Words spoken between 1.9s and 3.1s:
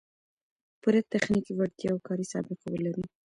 او کاري سابقه و لري